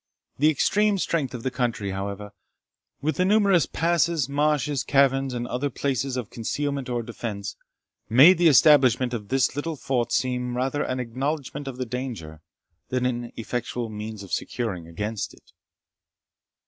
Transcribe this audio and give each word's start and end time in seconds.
The 0.39 0.49
extreme 0.49 0.97
strength 0.97 1.35
of 1.35 1.43
the 1.43 1.51
country, 1.51 1.91
however, 1.91 2.31
with 3.01 3.17
the 3.17 3.23
numerous 3.23 3.67
passes, 3.67 4.27
marshes, 4.27 4.83
caverns, 4.83 5.31
and 5.31 5.45
other 5.47 5.69
places 5.69 6.17
of 6.17 6.31
concealment 6.31 6.89
or 6.89 7.03
defence, 7.03 7.55
made 8.09 8.39
the 8.39 8.47
establishment 8.47 9.13
of 9.13 9.27
this 9.27 9.55
little 9.55 9.75
fort 9.75 10.11
seem 10.11 10.57
rather 10.57 10.81
an 10.81 10.99
acknowledgment 10.99 11.67
of 11.67 11.77
the 11.77 11.85
danger, 11.85 12.41
than 12.89 13.05
an 13.05 13.31
effectual 13.35 13.89
means 13.89 14.23
of 14.23 14.33
securing 14.33 14.87
against 14.87 15.35
it. 15.35 15.51